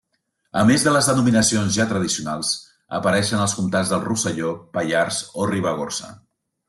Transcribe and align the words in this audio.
A 0.59 0.61
més 0.67 0.83
de 0.85 0.93
les 0.93 1.09
denominacions 1.09 1.75
ja 1.75 1.85
tradicionals, 1.91 2.53
apareixen 3.01 3.43
els 3.45 3.53
comtats 3.59 3.93
del 3.93 4.03
Rosselló, 4.07 4.55
Pallars 4.79 5.21
o 5.45 5.51
Ribagorça. 5.53 6.11